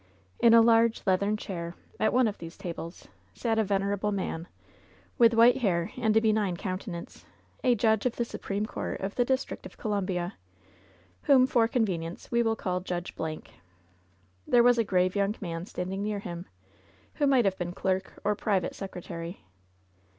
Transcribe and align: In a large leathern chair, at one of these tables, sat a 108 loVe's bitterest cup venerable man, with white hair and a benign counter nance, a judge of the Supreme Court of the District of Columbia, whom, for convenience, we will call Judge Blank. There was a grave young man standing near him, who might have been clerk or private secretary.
In 0.39 0.55
a 0.55 0.63
large 0.63 1.03
leathern 1.05 1.37
chair, 1.37 1.75
at 1.99 2.11
one 2.11 2.27
of 2.27 2.39
these 2.39 2.57
tables, 2.57 3.07
sat 3.35 3.59
a 3.59 3.61
108 3.61 3.61
loVe's 3.61 3.67
bitterest 3.67 3.67
cup 3.67 3.67
venerable 3.67 4.11
man, 4.11 4.47
with 5.19 5.33
white 5.35 5.57
hair 5.57 5.91
and 5.95 6.17
a 6.17 6.19
benign 6.19 6.57
counter 6.57 6.89
nance, 6.89 7.23
a 7.63 7.75
judge 7.75 8.07
of 8.07 8.15
the 8.15 8.25
Supreme 8.25 8.65
Court 8.65 8.99
of 9.01 9.13
the 9.13 9.23
District 9.23 9.63
of 9.67 9.77
Columbia, 9.77 10.33
whom, 11.21 11.45
for 11.45 11.67
convenience, 11.67 12.31
we 12.31 12.41
will 12.41 12.55
call 12.55 12.79
Judge 12.79 13.15
Blank. 13.15 13.51
There 14.47 14.63
was 14.63 14.79
a 14.79 14.83
grave 14.83 15.15
young 15.15 15.35
man 15.39 15.67
standing 15.67 16.01
near 16.01 16.17
him, 16.17 16.47
who 17.21 17.27
might 17.27 17.45
have 17.45 17.59
been 17.59 17.71
clerk 17.73 18.13
or 18.23 18.33
private 18.33 18.73
secretary. 18.73 19.41